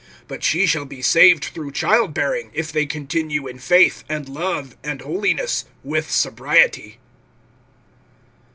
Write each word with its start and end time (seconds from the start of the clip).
(15)But 0.27 0.41
she 0.41 0.65
shall 0.65 0.85
be 0.85 1.03
saved 1.03 1.45
through 1.45 1.71
child 1.71 2.11
bearing, 2.11 2.49
if 2.55 2.71
they 2.71 2.87
continue 2.87 3.45
in 3.45 3.59
faith, 3.59 4.03
and 4.09 4.27
love, 4.27 4.75
and 4.83 4.99
holiness, 5.01 5.65
with 5.83 6.09
sobriety. 6.09 6.97